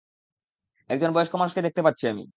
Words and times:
একজন 0.89 1.09
বয়স্ক 1.13 1.33
মানুষকে 1.35 1.61
দেখতে 1.63 1.81
পাচ্ছি 1.85 2.05
আমি। 2.07 2.23